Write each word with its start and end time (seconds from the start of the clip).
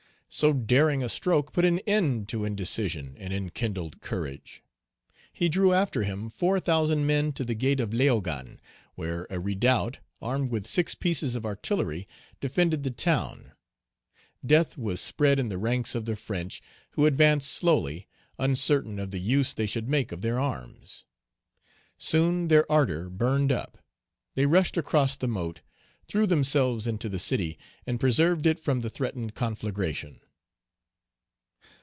So 0.33 0.53
daring 0.53 1.03
a 1.03 1.09
stroke 1.09 1.51
put 1.51 1.65
an 1.65 1.79
end 1.79 2.29
to 2.29 2.45
indecision 2.45 3.15
and 3.17 3.33
enkindled 3.33 3.99
courage; 3.99 4.63
he 5.33 5.49
drew 5.49 5.73
after 5.73 6.03
him 6.03 6.29
four 6.29 6.57
thousand 6.61 7.05
men 7.05 7.33
to 7.33 7.43
the 7.43 7.53
gate 7.53 7.81
of 7.81 7.93
Leogane, 7.93 8.61
where 8.95 9.27
a 9.29 9.41
redoubt, 9.41 9.99
armed 10.21 10.49
with 10.49 10.65
six 10.65 10.95
pieces 10.95 11.35
of 11.35 11.45
artillery, 11.45 12.07
defended 12.39 12.83
the 12.83 12.91
town. 12.91 13.51
Death 14.45 14.77
was 14.77 15.01
spread 15.01 15.37
in 15.37 15.49
the 15.49 15.57
ranks 15.57 15.95
of 15.95 16.05
the 16.05 16.15
French, 16.15 16.61
who 16.91 17.05
advanced 17.05 17.51
slowly, 17.51 18.07
uncertain 18.39 18.99
of 18.99 19.11
the 19.11 19.19
use 19.19 19.53
they 19.53 19.67
should 19.67 19.89
make 19.89 20.13
of 20.13 20.21
their 20.21 20.39
arms. 20.39 21.03
Soon 21.97 22.47
their 22.47 22.65
ardor 22.71 23.09
burned 23.09 23.51
up; 23.51 23.79
they 24.35 24.45
rushed 24.45 24.77
across 24.77 25.17
the 25.17 25.27
moat, 25.27 25.59
threw 26.07 26.27
themselves 26.27 26.87
into 26.87 27.07
the 27.07 27.19
city, 27.19 27.57
and 27.87 27.97
preserved 27.97 28.45
it 28.45 28.59
from 28.59 28.81
the 28.81 28.89
threatened 28.89 29.33
conflagration. 29.33 30.19